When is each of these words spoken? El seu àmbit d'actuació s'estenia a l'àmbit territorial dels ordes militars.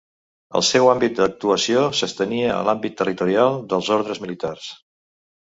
El 0.59 0.63
seu 0.69 0.87
àmbit 0.93 1.19
d'actuació 1.19 1.83
s'estenia 1.99 2.49
a 2.55 2.65
l'àmbit 2.69 2.97
territorial 3.03 3.63
dels 3.75 3.93
ordes 3.99 4.23
militars. 4.25 4.67